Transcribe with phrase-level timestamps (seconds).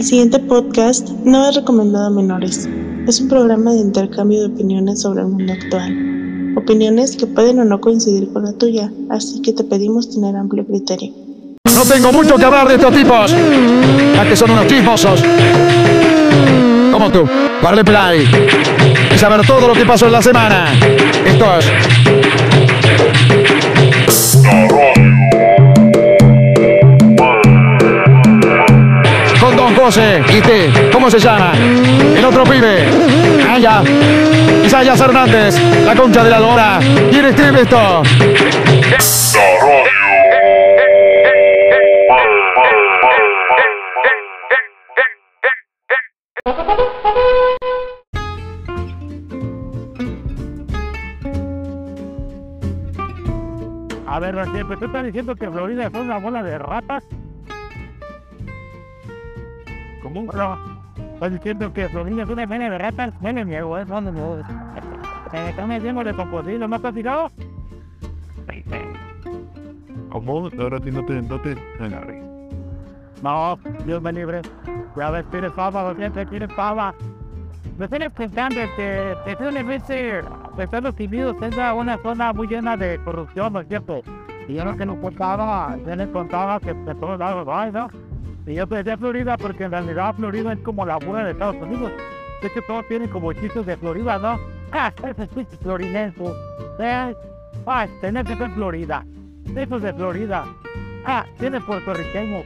[0.00, 2.66] El siguiente podcast no es recomendado a menores.
[3.06, 6.54] Es un programa de intercambio de opiniones sobre el mundo actual.
[6.56, 10.66] Opiniones que pueden o no coincidir con la tuya, así que te pedimos tener amplio
[10.66, 11.12] criterio.
[11.66, 13.30] No tengo mucho que hablar de estos tipos,
[14.14, 15.22] ya que son unos chismosos.
[16.90, 17.28] Como tú,
[17.62, 18.26] darle play
[19.14, 20.72] y saber todo lo que pasó en la semana.
[21.26, 22.19] Esto es
[29.90, 31.52] con Don José y te, ¿cómo se llama?
[32.16, 32.86] El otro pibe.
[33.48, 33.82] Ah, ya.
[34.64, 36.78] Isaías Hernández, la concha de la lora.
[37.10, 38.02] ¿Quién escribe esto?
[54.06, 54.34] A ver,
[54.66, 57.04] pues tú estás diciendo que Florida es una bola de ratas.
[60.12, 60.32] ¿Cómo?
[60.32, 60.58] No.
[61.14, 63.14] Estás diciendo que Florida es una bola de ratas.
[63.20, 64.20] No me niego, es donde me
[65.32, 67.30] Me están metiendo de composición, ¿me has platicado?
[70.10, 70.48] ¿Cómo?
[70.58, 72.22] Ahora sí no te, no te agarré.
[73.22, 74.42] No, Dios me libre.
[74.96, 76.94] Ya ves, tienes fama, lo siempre tienes fama.
[77.78, 80.22] Me estoy enfrentando, este, desde una vez, eh,
[80.58, 84.02] Estados Unidos es una zona muy llena de corrupción, ¿no es cierto?
[84.48, 87.88] Y yo lo que nos contaba, yo les contaba que de todos lados hay, ¿no?
[88.46, 91.92] Y yo pensé Florida porque en realidad Florida es como la buena de Estados Unidos.
[92.40, 94.38] De hecho, todos tienen como chistes de Florida, ¿no?
[94.72, 96.22] Ah, ese chiste florinense.
[96.78, 97.12] ¿eh?
[97.66, 99.04] Ah, tenés que ser Florida.
[99.56, 100.44] Eso es de Florida.
[101.04, 102.44] Ah, tienes puertorriqueños.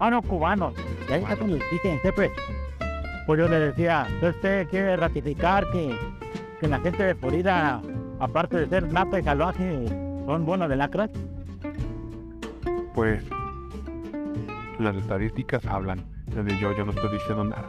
[0.00, 0.74] Ah, no, cubanos.
[1.08, 2.32] Y ahí está con el chiste, siempre.
[3.26, 5.96] Pues yo le decía, ¿usted quiere ratificar que,
[6.60, 7.80] que la gente de Florida,
[8.18, 9.86] aparte de ser nata y salvaje,
[10.26, 11.10] son buenos de lacras?
[12.92, 13.22] Pues
[14.84, 16.04] las estadísticas hablan.
[16.26, 17.68] Desde yo, yo no estoy diciendo nada.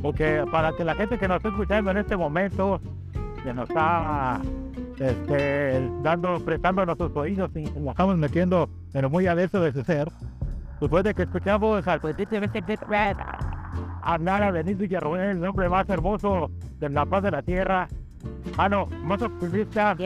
[0.00, 2.80] Porque para que la gente que nos está escuchando en este momento,
[3.42, 4.40] que nos está
[4.98, 9.82] este, dando, prestando nuestros oídos y nos estamos metiendo en lo muy adentro de su
[9.84, 10.10] ser,
[10.80, 12.00] después de que escuchamos al
[14.02, 17.88] hablar a Benito Villarroel, el hombre más hermoso de la paz de la tierra.
[18.56, 19.96] Ah, no, más optimista.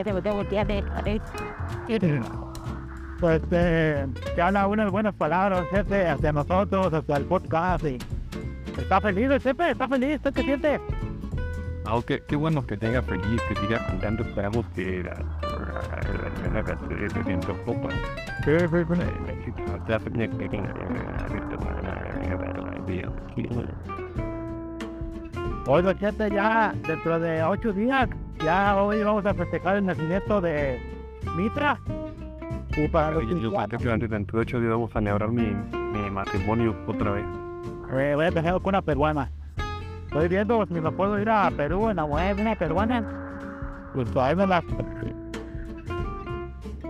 [3.20, 7.84] Pues eh, que habla unas buenas palabras, jefe, hacia nosotros, hacia el podcast.
[7.84, 7.98] Y
[8.78, 10.80] está feliz, el jefe, está feliz, ¿usted qué siente?
[11.86, 15.14] Ah, qué, qué bueno que tenga feliz, que siga cantando esperamos que la
[17.64, 17.88] copa.
[18.44, 18.58] Sí,
[23.34, 23.60] sí, sí.
[25.68, 28.08] Oiga, chete, ya dentro de ocho días,
[28.44, 30.80] ya hoy vamos a festejar el nacimiento de
[31.36, 31.78] Mitra.
[32.76, 37.24] Los Yo dentro de ocho días vamos a celebrar mi, mi matrimonio otra vez.
[37.90, 39.30] Eh, voy a empezar con una peruana.
[40.04, 43.02] Estoy viendo si me puedo ir a Perú en la web, una peruana.
[43.94, 44.62] Pues ahí me la...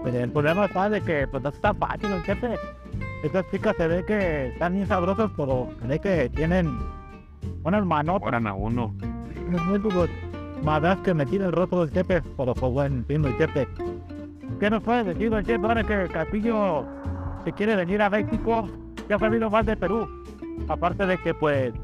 [0.03, 2.57] Pues el problema está de que pues no está fácil, ¿no, jefe?
[3.23, 6.79] Estas chicas se ve que están bien sabrosas, pero se ve que tienen
[7.63, 8.33] unas manotas.
[8.33, 8.93] Ahora a uno.
[10.65, 13.69] más que me tira el rostro del jefe, pero pues bueno, entiendo el jefe.
[14.59, 16.87] ¿Qué nos puede decir el jefe ahora que Castillo
[17.45, 18.69] se quiere venir a México?
[19.09, 20.09] Ya ha salido más de Perú.
[20.69, 21.75] Aparte de que pues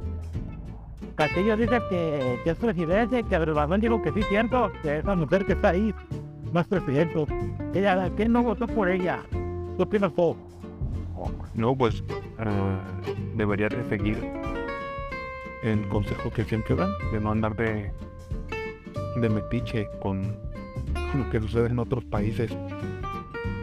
[1.15, 5.15] Castillo dice que, que es presidente, que Andrés Manuel dijo que sí cierto, que esa
[5.15, 5.95] mujer que está ahí
[6.55, 7.27] es presidente.
[7.75, 9.21] Ella, que no votó por ella.
[9.77, 10.35] ¿Qué opinas tú?
[11.55, 12.03] No, pues
[12.39, 12.79] eh,
[13.37, 14.19] debería de seguir
[15.63, 17.93] el consejo que siempre dan, de no andar de,
[19.17, 20.35] de metiche con
[21.15, 22.51] lo que sucede en otros países.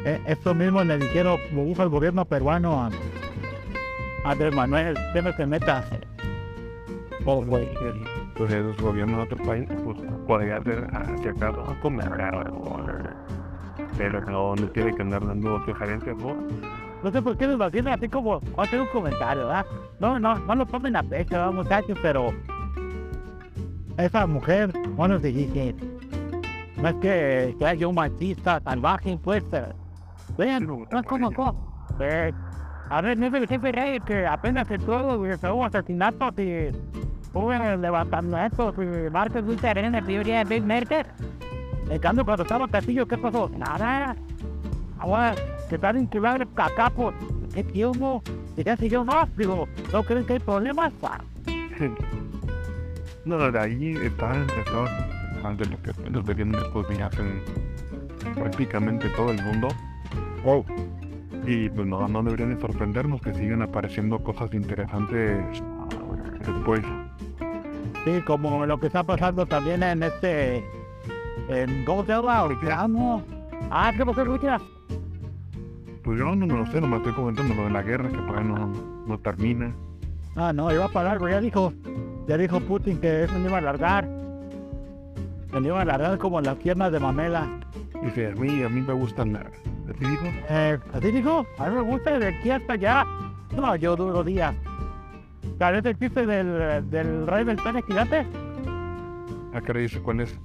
[0.06, 2.90] Eh, esto mismo le dijeron, lo dijo el gobierno peruano a,
[4.23, 5.84] Andrés Manuel, que no se meta.
[7.25, 7.68] Oh, güey.
[8.35, 9.97] Pues esos gobiernos de otros países, pues
[10.28, 12.09] podría ser hacia acá a comer,
[13.97, 16.35] pero no, no tiene que andar dando sugerencias, ¿no?
[17.03, 19.66] No sé por qué nos lo tienen así como hacer un comentario, ¿verdad?
[20.00, 22.33] No, no, no lo tomen a pecho, ¿verdad, muchachos, pero
[23.98, 25.75] esa mujer, bueno, se dice,
[26.81, 29.44] no es que sea yo un machista salvaje, pues,
[30.38, 31.30] vean, no es como,
[32.00, 32.31] eh,
[32.90, 36.70] a ver, no es el jefe rey que apenas entró, hubo asesinatos y
[37.34, 41.06] hubo levantamientos y martes muy serena, prioridad de Big Mercer.
[41.90, 43.50] En cambio, cuando estaba Castillo, ¿qué pasó?
[43.50, 44.16] Nada.
[45.00, 45.36] Ahora,
[45.68, 47.14] que están increíbles cacapos.
[47.54, 48.22] ¿Qué tiempo?
[48.58, 50.94] Y ya siguió más, digo, ¿no creen que hay problemas?
[53.26, 54.48] No, de ahí están
[55.44, 59.68] Unidos, los que los que tienen estos viajes en prácticamente todo el mundo.
[60.45, 60.63] Oh.
[61.45, 65.44] Y pues no, no deberían de sorprendernos que sigan apareciendo cosas interesantes
[66.45, 66.81] después.
[68.06, 70.63] Sí, como lo que está pasando también en este.
[71.50, 73.24] En Godzilla o no.
[73.71, 74.62] Ah, ¿qué pasó, escuchas?
[76.03, 78.42] Pues yo no, no lo sé, nomás estoy comentando lo de la guerra que todavía
[78.42, 78.71] no,
[79.06, 79.74] no termina.
[80.35, 81.74] Ah, no, iba a parar, pero ya dijo.
[82.27, 84.19] Ya dijo Putin que eso no iba a alargar.
[85.51, 87.48] Que no iba a alargar como las piernas de mamela.
[88.04, 89.46] Dice, a mí, a mí me gustan las...
[89.46, 90.25] ¿Así dijo?
[90.50, 91.46] Eh, ¿Así dijo?
[91.57, 93.06] A mí me gusta de aquí hasta allá.
[93.56, 94.54] No, yo duro días.
[95.57, 98.25] ¿Sabes el chiste del, del rey del pene gigante?
[99.54, 100.40] ¿A qué dice cuál es?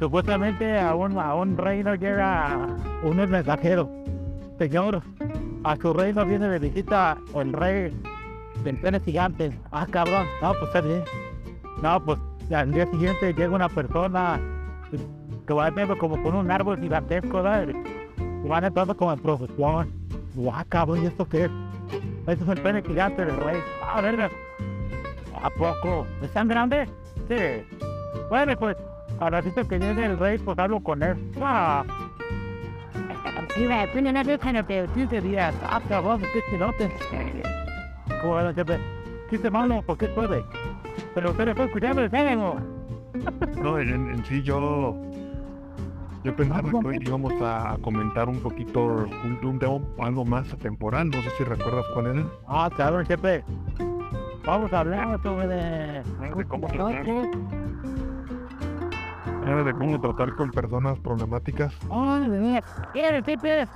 [0.00, 2.66] Supuestamente a un, a un reino llega
[3.02, 3.88] un mensajero.
[4.58, 5.02] Señor,
[5.64, 7.94] a su reino viene de visita el rey
[8.64, 9.52] del pene gigante.
[9.70, 10.26] Ah, cabrón.
[10.42, 11.02] No, pues está bien.
[11.82, 12.18] No, pues
[12.54, 14.40] al día siguiente llega una persona
[15.46, 17.68] que va a como con un árbol gigantesco, ¿verdad?
[18.44, 19.92] Y van entrando como en profesión.
[20.34, 21.50] Guau, cabrón, ¿y esto qué es?
[22.26, 23.60] Eso es el pene gigante del rey.
[23.82, 24.30] Ah, verga.
[25.42, 26.06] ¿A poco?
[26.22, 26.86] ¿Es tan grande?
[27.28, 27.64] Sí.
[28.28, 28.76] Bueno, pues,
[29.18, 31.16] al ratito que llegue el rey, pues hablo con él.
[31.40, 31.84] Ah.
[33.56, 35.54] Mira, tiene una vez en el 15 días.
[35.64, 36.90] Ah, cabrón, qué chilote.
[38.22, 38.78] ¿Cómo era, jefe?
[39.28, 40.44] Qué malo, ¿por qué puede?
[41.14, 42.10] Pero usted le puede escuchar el.
[43.62, 44.96] No, en, en sí yo...
[46.22, 51.08] Yo pensaba que hoy íbamos a, comentar un poquito un, un tema algo más atemporal,
[51.08, 52.26] no sé si recuerdas cuál era.
[52.46, 53.42] Ah, cabrón, jefe.
[54.44, 56.02] Vamos a hablar sobre de...
[56.46, 57.06] cómo tratar.
[59.46, 61.74] Era de cómo tratar con personas problemáticas.
[61.88, 62.64] Oh, de verdad.
[62.92, 63.66] ¿Qué jefe?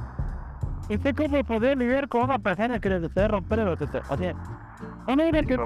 [0.90, 3.68] ¿Y usted cómo poder vivir con una persona que le desea romper el?
[3.68, 4.34] O sea,
[5.06, 5.56] me que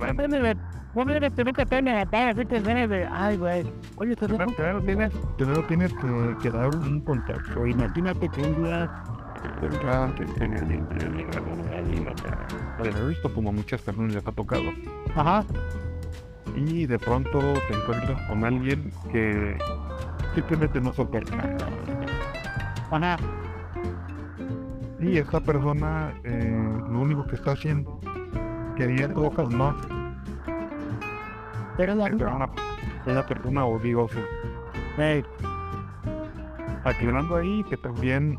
[1.04, 3.66] me te mete pena en la así que viene de, ay, güey.
[3.96, 4.46] Oye, te dejo.
[4.54, 7.66] Primero tienes, primero tienes que, que dar un contexto.
[7.66, 8.90] Imagínate que un día
[12.96, 14.64] he visto como muchas personas les ha tocado.
[15.14, 15.44] Ajá.
[16.56, 19.56] Y de pronto te encuentras con alguien que
[20.34, 21.56] simplemente no soporta.
[22.90, 23.16] Ajá.
[25.00, 28.00] Y esta persona eh, lo único que está haciendo
[29.14, 29.74] cosas más.
[31.78, 32.50] Pero la Es una,
[33.06, 34.18] una persona odiosa.
[34.96, 35.24] Hey,
[36.82, 38.36] Aclarando ahí que también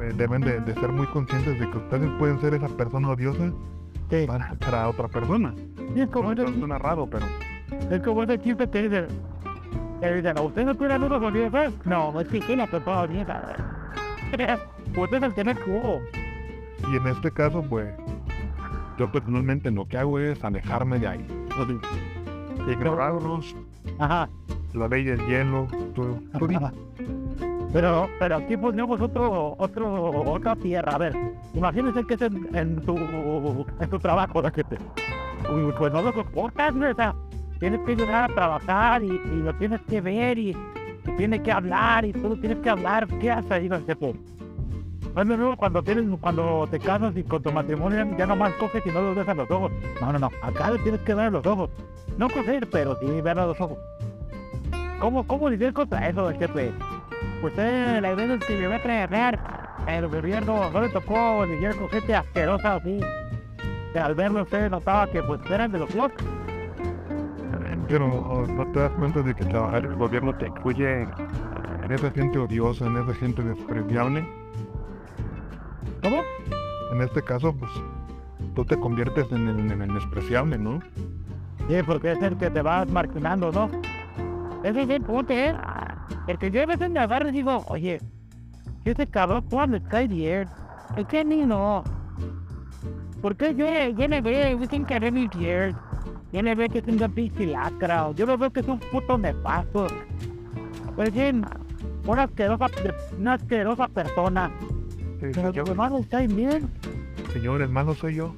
[0.00, 3.52] eh, deben de, de ser muy conscientes de que ustedes pueden ser esa persona odiosa
[4.08, 4.24] sí.
[4.26, 5.54] para, para otra persona.
[5.94, 7.26] Y es como ese, Suena raro, pero
[7.90, 9.06] es como ese chiste que dice,
[10.00, 11.74] que dicen, ¿usted no tiene unos odiosos?
[11.84, 13.56] No, es que tiene que todo odiosa.
[14.96, 16.00] Usted es el que me jugó.
[16.90, 17.94] Y en este caso, pues,
[18.98, 21.26] yo personalmente lo que hago es alejarme de ahí.
[22.68, 23.54] Ignorarlos,
[23.98, 24.28] Ajá.
[24.72, 26.18] la ley del hielo, todo.
[26.38, 26.72] todo.
[27.72, 30.92] Pero, pero aquí ponemos otro, otro, otra tierra.
[30.94, 31.16] A ver,
[31.54, 32.96] imagínense que es en, en tu,
[33.80, 34.52] en tu trabajo, ¿no?
[34.52, 34.76] Que te,
[35.52, 36.88] uy, pues no lo soportas, ¿no?
[36.88, 37.14] O sea,
[37.58, 41.50] tienes que llegar a trabajar y, y lo tienes que ver y, y tienes que
[41.50, 43.08] hablar y tú tienes que hablar.
[43.20, 44.14] ¿Qué haces ahí, no jefe?
[45.14, 49.16] Cuando tienes, cuando te casas y con tu matrimonio ya nomás coges y no los
[49.16, 49.70] ves los ojos.
[50.00, 50.30] No, no, no.
[50.42, 51.70] Acá le tienes que ver a los ojos.
[52.18, 53.78] No coger, pero sí ver a los ojos.
[54.98, 56.72] ¿Cómo, cómo lidiar contra eso, jefe?
[57.42, 59.38] Usted la idea es que me va a traer,
[59.86, 63.00] pero gobierno no le tocó lidiar con gente asquerosa así.
[63.92, 66.24] Que al verlo usted notaba que pues eran de los locos.
[67.86, 72.38] Pero no te das cuenta de que trabajar el gobierno te incluye en esa gente
[72.38, 74.26] odiosa, en esa gente despreciable.
[76.94, 77.72] En este caso, pues,
[78.54, 80.78] tú te conviertes en el, despreciable, ¿no?
[81.68, 83.68] Sí, porque es el que te vas marginando, ¿no?
[84.62, 85.56] Ese es el punto, ¿eh?
[86.28, 88.00] El que yo a veces me agarro y digo, oye,
[88.84, 90.48] ese cabrón cuando cae bien,
[90.96, 91.82] es que ni no.
[93.20, 95.74] Porque yo, yo le veo, dicen que eres mi bien.
[96.32, 96.98] Yo le veo que es un
[97.52, 99.88] lacra, yo le veo que es un puto nefasto.
[100.94, 101.44] Pues bien,
[102.06, 102.66] una asquerosa,
[103.18, 104.52] una asquerosa persona.
[105.20, 106.68] Sí, Pero yo- hermanos caen bien.
[107.32, 108.34] señor, el malo soy yo.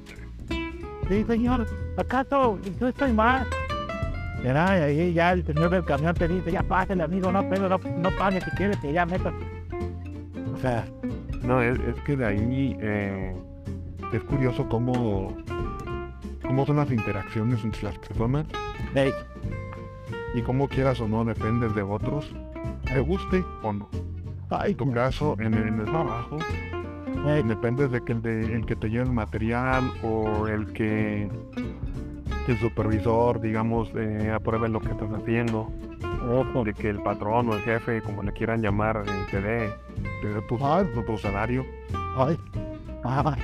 [1.09, 1.65] Sí, señor,
[1.97, 3.45] ¿acaso yo estoy mal?
[4.43, 7.67] Mira, y ahí ya el señor del camión te dice, ya pásale amigo, no, pero
[7.69, 9.33] no, no pague si quieres, que ya metas.
[10.53, 10.85] O sea,
[11.43, 13.33] No, es, es que de ahí eh,
[14.13, 15.35] es curioso cómo,
[16.45, 18.45] cómo son las interacciones entre las personas
[18.93, 19.11] hey,
[20.35, 22.29] y cómo quieras o no dependes de otros,
[22.85, 23.89] te guste o no.
[24.49, 26.37] ay, En tu caso, en el trabajo,
[27.35, 31.29] Depende de que el, de, el que te lleve el material o el que
[32.47, 35.69] el supervisor, digamos, eh, apruebe lo que estás haciendo.
[36.55, 39.69] O de que el patrón o el jefe, como le quieran llamar, eh, te dé,
[40.21, 40.85] te dé tu, Ay.
[40.93, 41.65] tu- tu salario.
[42.17, 42.37] ay,
[43.03, 43.37] Ajá.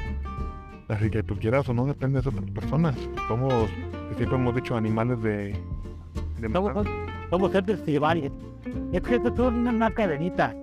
[0.90, 2.96] Así que tú quieras o no, depende de otras personas.
[3.28, 3.70] Somos,
[4.18, 5.56] siempre hemos dicho, animales de...
[6.40, 6.86] de Somos,
[7.30, 7.80] somos seres.
[8.92, 10.54] Es que esto es una, una cadenita.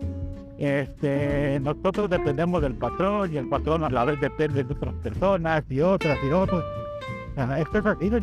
[0.61, 5.65] Este, nosotros dependemos del patrón y el patrón a la vez depende de otras personas
[5.71, 6.63] y otras y otras.
[7.35, 8.19] Ajá, esto es así, ¿no?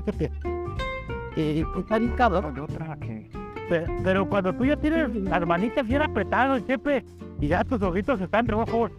[1.35, 2.59] Y pues cabrón.
[2.59, 3.27] Otra que...
[3.69, 7.03] Pe- Pero cuando tú ya tienes las manitas bien apretadas siempre
[7.41, 8.91] y ya tus ojitos están rojos,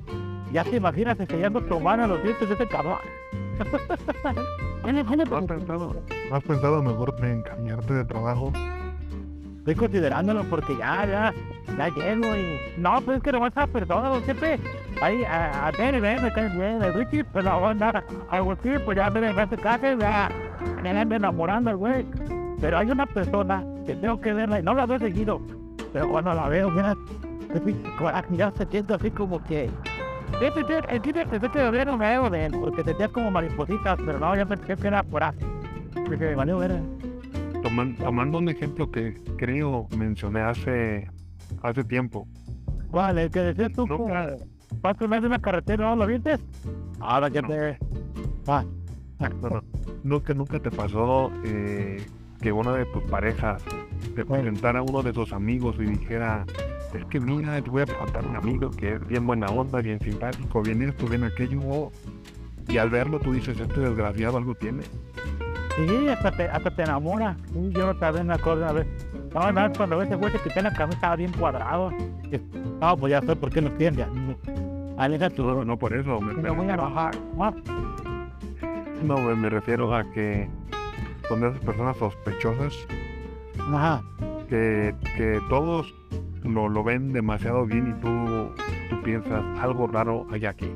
[0.52, 2.98] ya te imaginas enseñando tu mano a los dientes de ese cabrón.
[5.30, 5.96] ¿No has pensado,
[6.30, 8.52] no has pensado mejor en cambiarte de trabajo?
[9.68, 11.34] Estoy considerándolo porque ya, ya,
[11.76, 12.80] ya llego y...
[12.80, 14.58] No, pues es que no vas a perdonar, siempre...
[15.02, 18.78] Ahí, a, ver, ven, me caes bien, de Richie, pero voy a andar a Agustín,
[18.86, 20.30] pues ya me dejaste casa, ya
[20.82, 22.06] me ando enamorando, güey.
[22.62, 25.38] Pero hay una persona que tengo que verla y no la veo seguido,
[25.92, 26.96] pero cuando la veo, mira,
[28.30, 29.68] ya se siente así como que...
[30.40, 34.34] El que se te no me veo de él, porque sentías como maripositas, pero no,
[34.34, 35.44] ya pensé que era coraje.
[35.92, 36.97] Porque me valió ver.
[37.62, 41.10] Toman- tomando un ejemplo que creo mencioné hace,
[41.62, 42.26] hace tiempo.
[42.90, 44.06] Vale, el que decías tú, No.
[45.08, 46.36] meses en la carretera, ¿no lo viste?
[47.00, 47.48] Ahora ya No.
[47.48, 47.78] te...
[48.48, 48.64] Va.
[49.20, 49.62] No, no,
[50.04, 52.00] nunca, nunca te pasó eh,
[52.40, 53.62] que una de tus parejas
[54.14, 56.46] te presentara a uno de tus amigos y dijera,
[56.94, 59.80] es que mira, te voy a presentar a un amigo que es bien buena onda,
[59.82, 61.60] bien simpático, bien esto, bien aquello.
[61.64, 61.92] oh".
[62.68, 64.84] Y al verlo tú dices, este desgraciado algo tiene.
[65.86, 67.36] Sí, hasta te, hasta te enamora.
[67.52, 68.86] Sí, yo también me acuerdo una vez.
[69.32, 71.92] No, no, cuando ese güey se quitó la camisa estaba bien cuadrado.
[72.80, 74.04] No, pues ya sé por qué no entiende.
[74.96, 77.14] Alina, tú No, no por eso, me, me voy a bajar.
[77.38, 77.52] Ah,
[79.04, 80.48] no, me, me refiero a que
[81.28, 82.74] son de esas personas sospechosas
[83.72, 84.02] Ajá.
[84.48, 85.94] que, que todos
[86.42, 88.50] lo, lo ven demasiado bien y tú,
[88.90, 90.72] tú piensas, algo raro hay aquí.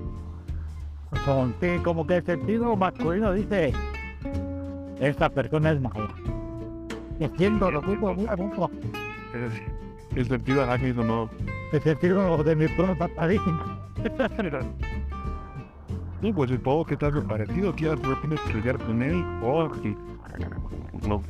[1.24, 3.72] Son, sí, como que el sentido masculino dice,
[5.08, 6.08] esta persona es mala.
[7.18, 8.70] Me siento lo mismo, muy a gusto.
[9.34, 11.30] Es- el sentido arácnido no,
[11.72, 13.50] El sentido de mi propia pareja.
[16.20, 19.96] Sí, pues supongo que estás parecido, quieras de repente estudiar con él o que
[21.08, 21.20] no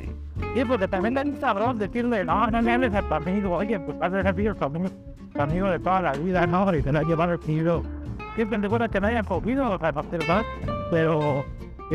[0.55, 3.79] Sí, porque también es un cabrón decirle, no, no le hables a tu amigo, oye,
[3.81, 4.87] pues vas a ser tu amigo,
[5.33, 7.83] tu amigo de toda la vida, no, y te la llevar al tiro.
[8.35, 10.43] Siempre segura que no hayan comido, o sea, sé.
[10.91, 11.45] Pero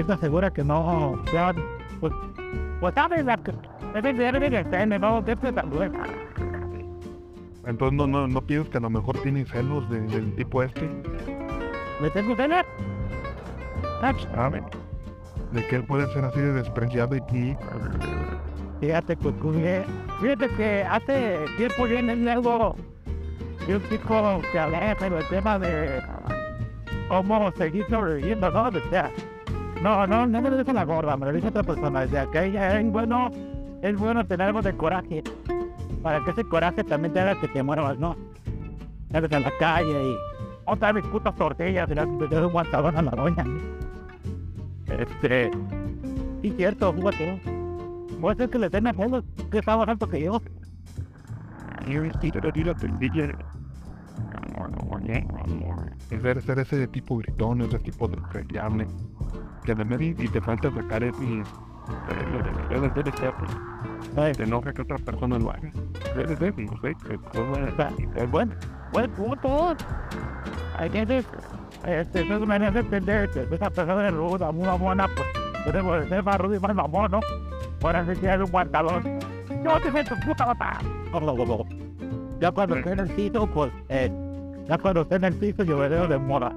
[0.06, 1.56] siempre segura que no sean,
[2.00, 2.13] pues,
[2.80, 3.25] pues sabes,
[5.54, 5.92] también.
[7.66, 10.88] Entonces no, no, no piensas que a lo mejor tienen celos de- del tipo este,
[12.00, 12.66] ¿Me tengo que tener?
[14.36, 14.62] ¿sabe?
[15.51, 17.58] De que él puede ser así de despreciado y ti.
[18.80, 19.84] Fíjate, pues, que-
[20.22, 22.75] fíjate que hace tiempo viene algo
[23.66, 26.00] de un chico que hablé sobre el tema de
[27.10, 28.68] cómo seguir sobreviviendo, ¿no?
[28.68, 29.10] O sea,
[29.81, 32.01] no, no, no me lo dijo la gorda, me lo dijo otra persona.
[32.01, 33.29] Decía que es bueno,
[33.81, 35.24] es bueno tener algo de coraje,
[36.01, 38.15] para que ese coraje también te haga que te muevas, ¿no?
[39.12, 40.15] Sales a la calle y
[40.65, 43.46] otra vez putas tortillas y le das un guantadón a la doña.
[44.88, 45.51] Este,
[46.41, 47.41] sí, cierto, fíjate.
[48.19, 50.41] Puede ser que le den celos, que está más alto que yo.
[56.10, 58.88] Es ser, ser ese tipo gritón, ese tipo despreciable,
[59.68, 61.44] que de medio y te falta sacar ese...
[64.16, 65.70] Ay, Te enoja que otra persona lo haga.
[66.16, 68.54] Eres débil, no sé, que es- bueno,
[68.94, 69.76] buen punto.
[70.78, 71.26] Hay que ser,
[71.86, 75.28] este, no me hace entender que esa persona es ruda, muy mamona, pues,
[75.66, 77.20] tenemos ser más rudo y más mamón, ¿no?
[78.14, 79.04] Sí que es un guantadón.
[79.64, 80.80] Yo te siento puta bata.
[82.40, 84.10] Ya cuando esté en el piso, pues, eh,
[84.68, 86.54] ya cuando esté en el piso, yo me veo de moda.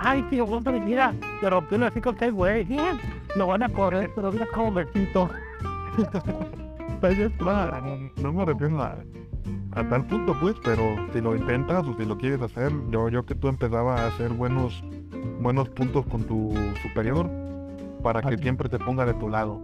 [0.00, 2.64] Ay, tío, hombre, mira, se rompió el hocico este güey.
[2.64, 2.98] Bien,
[3.34, 5.28] lo van a correr, pero mira cómo me quito.
[7.00, 7.18] Pues.
[8.16, 8.96] No, me refiero a,
[9.72, 13.24] a tal punto, pues, pero si lo intentas o si lo quieres hacer, yo, yo
[13.26, 14.82] que tú empezabas a hacer buenos,
[15.40, 17.30] buenos puntos con tu superior
[18.02, 19.60] para que siempre te ponga de tu lado.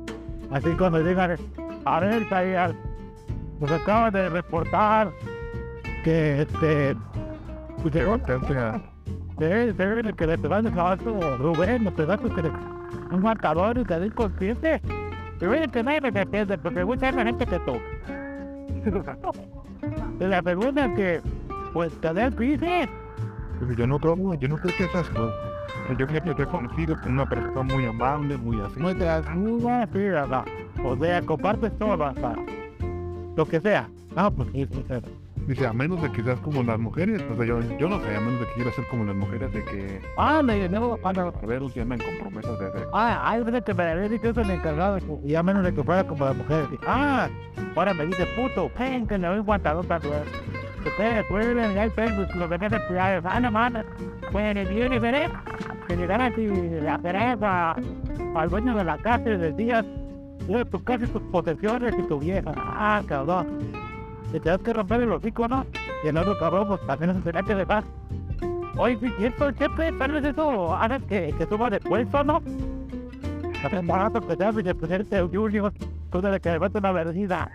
[0.50, 1.36] Así cuando llegan,
[1.84, 2.74] a ver, Sayas,
[3.58, 5.10] nos acaban de reportar
[6.04, 6.94] que este,
[7.82, 7.94] pues
[9.49, 10.96] se ve que le pegaste a
[11.38, 12.50] Rubén, le pegaste que
[13.11, 14.80] un marcador y te di consciente.
[15.38, 17.80] Que nadie me defiende, porque mucha gente te toca.
[20.20, 21.20] La es que,
[21.72, 22.88] pues, te den pises.
[23.76, 25.34] yo no creo, yo no creo que esas cosas.
[25.99, 28.78] Yo creo que te he conocido como una persona muy amable, muy así.
[28.78, 29.99] Muy ayuda, sí.
[30.84, 31.96] O sea, compartes todo,
[33.37, 33.88] lo que sea.
[34.14, 35.21] Ah, pues sí, sí, sí.
[35.46, 38.14] Dice, a menos de que seas como las mujeres, o sea, yo, yo no sé,
[38.14, 41.28] a menos de que quieras ser como las mujeres, de que, Ah, me no, cuando...
[41.42, 42.88] a ver, un día me comprometo de hacer.
[42.92, 45.82] Ah, hay veces que me había dicho eso el encargado y a menos de que
[45.82, 46.66] fuera como la mujer.
[46.87, 47.28] Ah,
[47.75, 50.22] ahora me dice puto, pen, que no hay aguantador para ver.
[50.87, 52.76] Ustedes pueden hay Facebook, lo que me hace
[53.25, 53.84] ah, no mames.
[54.34, 55.28] El día veré
[55.87, 57.76] que llegaran y le hacerás a,
[58.34, 59.84] al dueño de la casa y le decías,
[60.49, 62.52] "Eh, tu casa y tus posesiones y tu vieja.
[62.56, 63.71] Ah, cabrón.
[64.32, 65.66] Te tienes que romper el hocico, ¿no?
[66.02, 67.84] Y el otro cabrón, pues también es excelente de paz.
[68.78, 72.40] Oye, si esto siempre, tal vez eso haga que, que suba de puesto, ¿no?
[73.62, 75.70] Hace barato que te de presidente Junior,
[76.10, 77.48] tú de que levanta una verdad.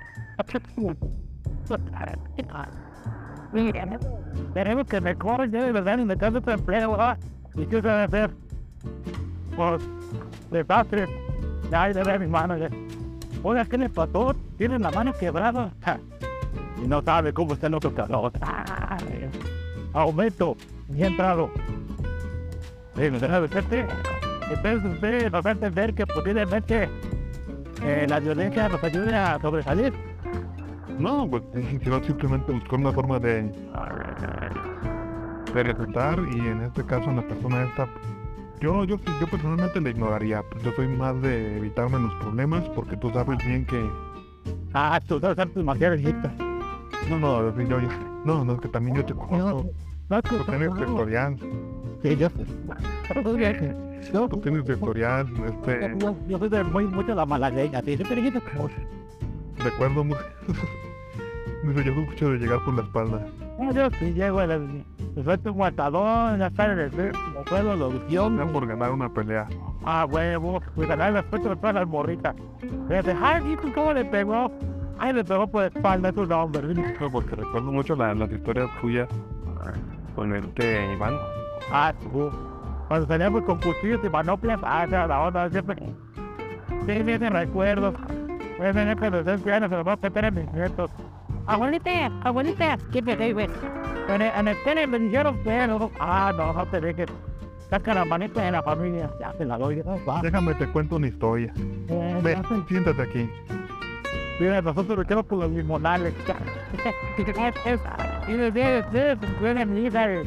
[4.54, 7.18] Tenemos que mejor ya de verdad inventar otro empleo, ¿verdad?
[7.56, 8.32] ¿Y qué se debe hacer?
[9.56, 9.82] Pues,
[10.52, 11.08] desastre.
[11.72, 12.56] Hay de ver mi mano.
[13.42, 14.36] Oiga, ¿qué le pasó?
[14.58, 15.72] Tiene la mano quebrada.
[16.84, 18.32] Y no sabe cómo está el otro calor.
[18.42, 19.30] Ay,
[19.94, 20.56] Aumento.
[20.90, 21.50] Bien entrado.
[22.96, 23.86] Sí, debe verte.
[24.50, 26.90] Entonces usted nos va a entender que posiblemente
[27.84, 29.94] eh, la violencia nos ayude a sobresalir.
[30.98, 31.44] No, pues
[31.82, 33.52] quiero simplemente buscar una forma de,
[35.54, 37.88] de resultar y en este caso en la persona esta,
[38.62, 43.12] yo, yo, yo personalmente le ignoraría, yo soy más de evitarme los problemas porque tú
[43.12, 43.88] sabes bien que,
[44.74, 46.32] Ah, tú sabes demasiado viejita.
[47.10, 47.88] No, no, yo, yo-
[48.26, 49.70] no, no, es que también yo te conozco,
[50.10, 51.38] No, tú tienes tu historial,
[52.04, 52.46] Sí, yo sé.
[54.14, 57.96] Yo, tú tienes tu historial, este, yo, yo soy de muy, mucho la malagueña, sí,
[57.96, 58.70] siempre dijiste como...
[59.58, 60.20] recuerdo mucho,
[61.64, 63.28] dice, yo soy mucho de llegar por la espalda,
[63.60, 64.84] No, yo sí llego, el
[65.24, 68.50] suelto un guantadón, ya sale el como puedo, lo ya visión.
[68.54, 69.48] por ganar una pelea,
[69.84, 72.36] Ah, huevo, pues ganar el respeto de todas las morritas.
[72.88, 74.52] Fíjate, ay, ¿y cómo le pegó?
[75.00, 76.62] Ay, le pegó por la espalda, es un hombre.
[77.00, 79.08] No, porque recuerdo mucho la- las historias tuyas
[80.16, 81.14] con este Iván,
[81.72, 82.32] Ah, tú.
[82.88, 85.76] Cuando salíamos con cuchillos y manoplas, ah, la onda, siempre.
[86.86, 87.94] Sí, hacen recuerdos.
[88.58, 90.90] Voy a tener que los pianos, se los voy a meter en mis nietos.
[91.46, 93.50] Abuelita, abuelita, ¿qué me debes?
[94.10, 97.08] En el, en el tele me dijeron pero, ah, no, no te dejes.
[97.70, 99.84] Saca la manita en la familia, ya se la doy,
[100.24, 101.52] déjame te cuento una historia,
[101.90, 103.30] Eh, ven, siéntate aquí,
[104.40, 106.14] Mira, nosotros luchamos por los limonales.
[108.28, 110.26] Y los días ustedes pueden ir al...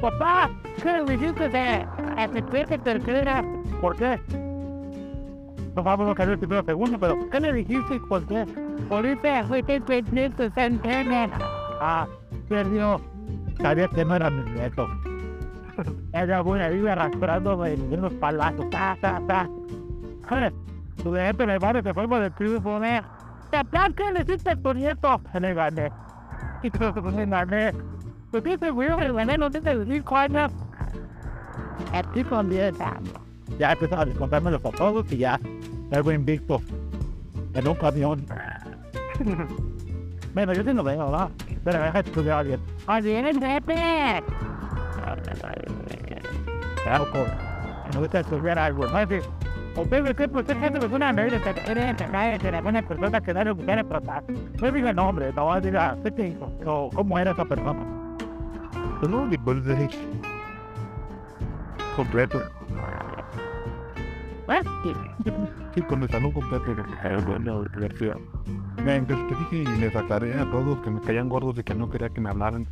[0.00, 0.50] Papá,
[0.82, 3.44] ¿qué le dijiste de a tercera tercera?
[3.80, 4.18] ¿Por qué?
[5.76, 8.46] No vamos a caer el primero segundo, pero ¿qué le dijiste y por qué?
[8.90, 11.28] Ahorita fuiste pendiente Santana.
[11.80, 12.06] Ah,
[12.48, 13.00] perdió.
[13.60, 14.88] Sabía que no era mi nieto.
[16.12, 18.68] Era buena, iba arrastrando en unos palazos.
[18.70, 19.48] Ta, ta, ta.
[21.02, 21.32] Tu de
[23.52, 25.90] แต่ด้านเครื่องในที่เจ็ดตัวนี้ตอบภายในวันเดียว
[26.60, 27.62] ที่เธอจะเป็นนายแม่
[28.30, 30.50] ตัวที่เป็นวิวเป็นวันแน่นอนที่จะอยู่ที่ควายนะ
[31.90, 33.00] แอดที่คนเดียวถาม
[33.62, 35.26] ยายไปทอดคนไปมันจะฟอกก็เสีย
[35.88, 36.62] แต่เป็นบิ๊กปุ๊บ
[37.50, 38.24] แต่น้องความยนต์
[40.32, 41.24] ไม่เราจะที่หนุ่มไหนหรอ
[41.62, 43.74] แต่ไหนให้ตัวเราเรียนอ๋อเรียนแรกแร
[44.18, 44.20] ก
[46.84, 47.20] แล้วก็
[47.90, 49.18] หนูจะสุดเวลาหมดไม่สิ
[49.74, 51.96] qué pues es que una nerd que eres
[52.42, 54.22] de una persona que da lo que quiere tratar.
[54.60, 56.50] No diga el nombre, no diga ¿qué te hizo?
[56.66, 57.80] o cómo era esa persona.
[59.08, 59.90] no, ni puedes decir
[61.96, 62.40] completo,
[64.48, 64.60] ¿Eh?
[65.74, 66.84] sí, con el salón completo de la
[69.06, 71.88] que te dije y les aclaré a todos que me caían gordos y que no
[71.88, 72.66] quería que me hablaran.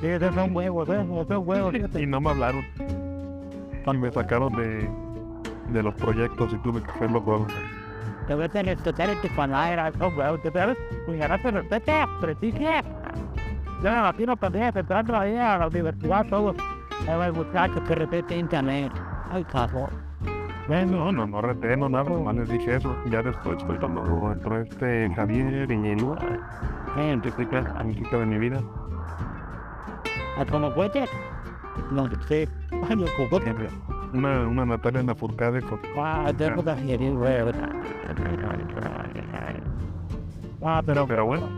[0.00, 1.00] Sí, esos son huevos, ¿eh?
[1.00, 2.06] Esos son huevos, Y fíjate.
[2.06, 2.64] no me hablaron.
[3.86, 4.88] Y me sacaron de,
[5.68, 7.46] de los proyectos y tuve que hacerlo todo.
[8.26, 11.92] Te voy a tener que tener que panar, son huevos, te sabes, cuidarás el respeto,
[12.20, 12.82] pero sí que.
[13.82, 16.56] Yo me imagino también entrando ahí a la universidad, todos.
[17.06, 18.92] Hay muchachos que repiten internet.
[19.30, 19.90] Ay, cabrón.
[20.68, 22.96] No, no, no reteno nada, nomás les dije eso.
[23.10, 26.16] Ya después fue cuando entró este Javier y Lua.
[26.94, 28.62] Gente, explica a mi chica de mi vida.
[30.38, 31.06] ¿A cómo puede?
[31.90, 32.48] No sé.
[32.88, 33.28] Ay, yo como
[34.14, 37.54] Una, una Natalia Nafurcade con Ah, tengo que hacer huevos.
[40.62, 41.48] Ah, pero Pero bueno,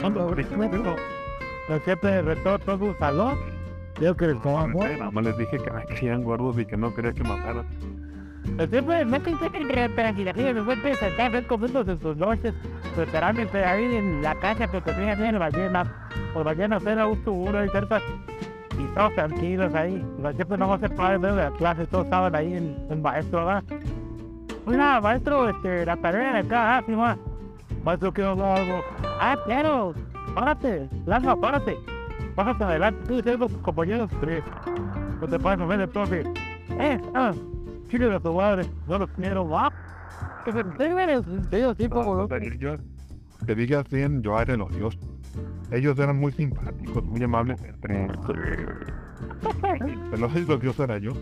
[0.00, 3.36] cuando Pero siempre retó todo un salón.
[4.00, 7.12] Yo que les como nada les dije que me querían gordos y que no quería
[7.12, 7.66] que mataran.
[8.70, 12.54] Siempre me pensé que entre tranquilidad, me fue sentar, ver comiendo de sus noches,
[12.94, 14.84] preparándose ahí en la casa, pero
[16.44, 17.68] ballenas era un seguro y
[18.78, 22.54] y todos tranquilos ahí, pero siempre no se ver de la clase, todos estaban ahí
[22.54, 23.64] en el maestro, ¿verdad?
[24.66, 27.16] Oiga, maestro, este, la tarea de acá, ah, sí, ma.
[27.84, 28.80] Maestro, quiero hablar algo.
[29.20, 29.94] Ah, claro,
[30.34, 31.76] párate, Lanza, párate.
[32.34, 34.44] Pásate adelante, tú y tus compañeros tres.
[35.20, 36.22] No te puedes mover el profe.
[36.78, 37.32] Eh, ah,
[37.88, 39.72] chile de tu madre, no los quiero, va.
[40.44, 42.26] Que se entreguen en sentido, tipo.
[42.28, 42.76] Daniel, yo
[43.44, 44.98] te dije así en yo era odioso.
[45.70, 47.60] Ellos eran muy simpáticos, muy amables.
[47.82, 48.16] Pero
[50.18, 51.12] no sé si odioso era yo.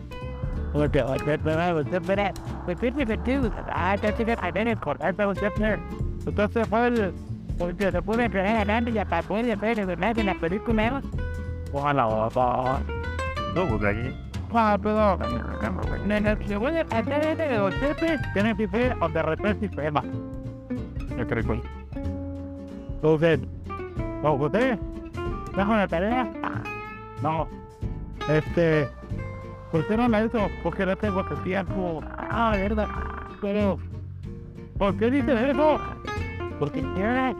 [5.57, 5.81] Pero.
[6.27, 7.13] Entonces fue el,
[7.59, 11.03] porque se puede entregar adelante y hasta puede ver de verdad en la película.
[11.73, 12.81] Ojalá, ojalá.
[13.55, 14.15] No, pues.
[14.53, 15.19] Ah, pero,
[16.05, 20.03] en el segundo, antes de los jefes, tienen que ser o de repente sistema.
[21.17, 21.61] Ya creo que
[22.95, 23.41] Entonces,
[24.23, 24.79] ¿no usted?
[25.57, 26.31] ¿Dejo la tarea?
[27.23, 27.49] No.
[28.29, 28.89] Este,
[29.73, 32.03] usted no me hizo porque no tengo el tiempo.
[32.19, 32.89] Ah, verdad.
[33.41, 33.79] Pero,
[34.79, 35.81] ¿por qué dice eso?
[36.59, 37.35] Porque quiere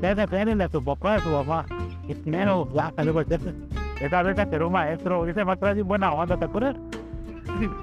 [0.00, 1.64] que depende de su papá, de su mamá.
[2.08, 3.54] Y luego el jefe.
[4.00, 6.76] Esa vez que ser un maestro, dice más trae buena onda, ¿te acuerdas?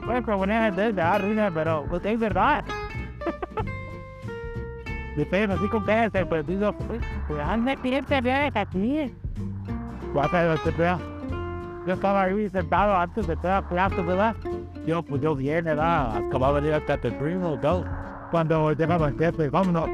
[0.06, 2.64] Bueno, pero buena gente, de risa, pero usted es verdad.
[5.16, 6.74] Depende, así con que se perdido.
[7.28, 9.14] Pues anda, piensa, vea, aquí.
[10.14, 10.98] Vas a ver, te vea.
[11.86, 14.36] Yo estaba ahí sentado antes de toda clase, ¿verdad?
[14.86, 16.16] Yo, pues yo bien, ¿verdad?
[16.18, 17.84] Acababa de ir hasta el primo, ¿no?
[18.30, 19.90] Cuando llegaba el jefe, vámonos.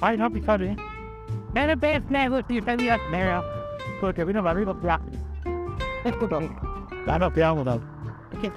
[0.00, 0.76] Ay, no, pues sorry.
[1.54, 3.42] Pero ves, nego, si te digas, nego.
[4.00, 5.00] Porque vino para arriba, ya.
[6.04, 6.40] Escucha.
[7.06, 7.80] Ya no, vámonos.
[8.32, 8.52] Es que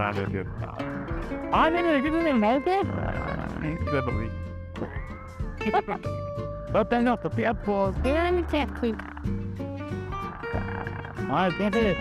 [0.00, 0.50] te pedí el jefe.
[0.60, 1.00] Ay, de veras, y todo.
[1.00, 1.50] Vale, tío.
[1.52, 2.80] Ay, mira, ¿le quieres el mente?
[3.60, 4.36] Te lo dije.
[6.72, 7.92] No tengo tu tiempo.
[11.30, 11.96] Ay, tiene.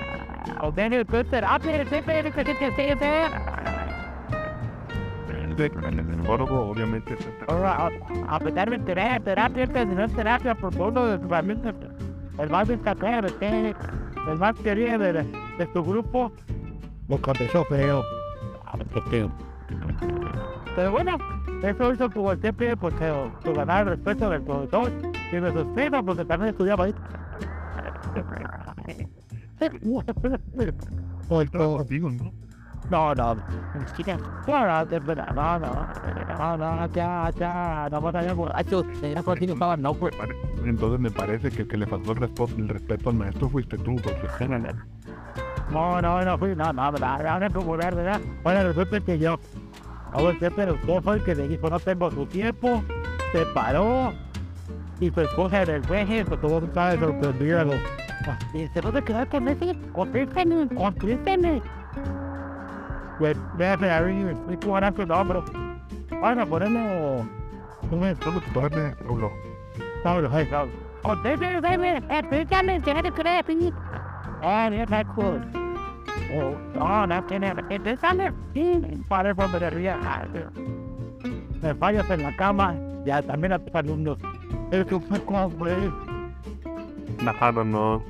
[0.61, 1.45] O tiene que ser.
[1.45, 2.03] Ah, tiene que ser.
[2.31, 3.25] que te te te.
[5.59, 7.17] El foro, obviamente.
[7.47, 7.89] Ahora,
[8.29, 11.73] a pesar de tener terapia, que no es terapia por todo de su familia.
[12.37, 13.75] El más destacado, el
[14.27, 15.13] el más querido de,
[15.57, 16.31] de tu grupo,
[17.09, 18.03] lo contestó feo.
[20.75, 21.17] Pero bueno,
[21.63, 22.75] eso hizo pues, que
[23.43, 24.91] tu ganar el respeto del profesor
[25.31, 26.95] y de sus primos, porque también estudiaba ahí.
[31.29, 31.49] O el
[32.89, 33.35] No, ¿no?
[33.35, 33.43] no, no.
[34.49, 35.87] No, no, no, no.
[36.37, 37.87] No, no, ya, ya.
[37.91, 38.51] No vas a ir por.
[39.23, 40.15] Continuaba, no, pues.
[40.63, 44.27] Entonces me parece que el que le faltó el respeto al maestro fuiste tú, porque
[45.71, 48.19] No, no, no fui, no, no, verdad, ahora como ver, ¿verdad?
[48.43, 49.39] Bueno, resulta que yo.
[50.11, 52.83] Ahora usted, pero usted fue el que me dijo, no tengo su tiempo,
[53.31, 54.11] se paró,
[54.99, 57.73] y su esposa en el viaje, pues todo estaba sorprendido.
[58.53, 61.61] Y se puede quedar con ese, contéstame, contéstame.
[63.19, 65.39] Pues, véase a mí, me explico ahora su nombre.
[66.19, 67.27] Bueno, ponemos.
[67.91, 69.31] Un tu padre, Pablo.
[70.03, 70.71] Pablo, hey, Pablo.
[71.03, 73.45] Contéstame, dame, explícame, tiene que creer,
[74.41, 75.58] Ah, yeah, that's cool.
[76.33, 77.51] Oh, no, no tiene.
[77.51, 78.33] Under.
[79.07, 79.97] Padre, por metería.
[81.61, 82.75] Me fallas en la cama.
[83.05, 84.17] Ya también a tus alumnos.
[84.71, 85.75] Es que fue como fue.
[87.23, 88.03] Nada, no.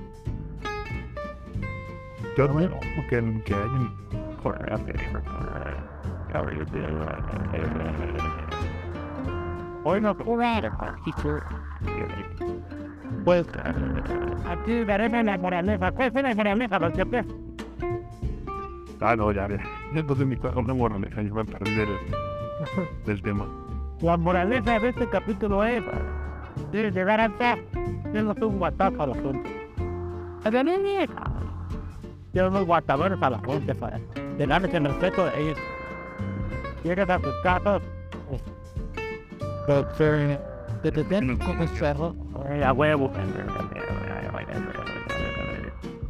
[2.38, 4.00] Yo no que, que hay un...
[9.84, 10.16] Hoy no.
[13.26, 13.48] Pues.
[14.48, 15.92] Aquí veremos la moraleja.
[15.92, 17.49] ¿Cuál es la moraleja, Chepe?
[19.02, 19.58] Ah, no, ya, ya.
[19.94, 21.88] Entonces mi cosa una moraleja, yo me perdí del,
[23.06, 23.46] del tema.
[24.02, 25.84] La moraleja de este capítulo es.
[26.72, 27.30] Debe llegar a
[28.14, 29.70] no soy un WhatsApp a la gente.
[32.34, 34.00] Yo no soy guatadores a la gente, para.
[34.38, 35.58] De darles el respeto de ellos.
[36.84, 37.82] Llegan a sus casas.
[39.66, 40.40] Pero se.
[40.84, 42.16] Se te tienen como cerro.
[42.66, 43.12] A huevo.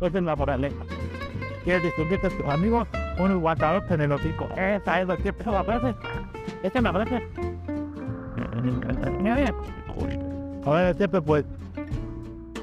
[0.01, 0.88] Esa es la moraleja.
[1.69, 2.87] Quieres discutir con tus amigos,
[3.19, 3.31] un
[4.01, 4.49] el hocico.
[4.57, 5.95] Esa es lo que se va a hacer.
[6.63, 7.21] Esa es la moraleja.
[10.65, 11.45] A ver, siempre pues.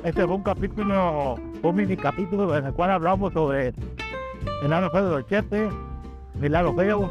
[0.02, 3.72] Este fue un capítulo, un mini capítulo en el cual hablamos sobre
[4.64, 5.72] el lado feo de los chetes,
[6.42, 7.08] el lado feo.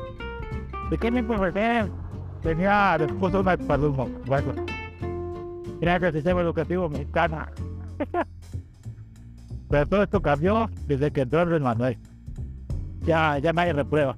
[0.89, 1.89] ¿De qué me puede
[2.43, 3.87] Tenía después una espalda,
[4.25, 4.53] bueno.
[5.79, 7.45] El sistema educativo mexicano.
[9.69, 11.97] Pero todo esto cambió desde que entró el Manuel.
[13.01, 14.17] Ya, ya nadie reprueba.